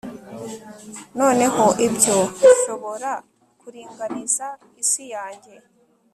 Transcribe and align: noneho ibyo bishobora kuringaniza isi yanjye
noneho 1.19 1.65
ibyo 1.87 2.17
bishobora 2.41 3.11
kuringaniza 3.59 4.47
isi 4.83 5.03
yanjye 5.15 5.53